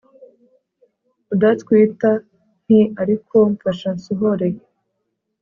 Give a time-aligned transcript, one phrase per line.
[1.33, 4.47] udatwitantiariko mfasha nsohore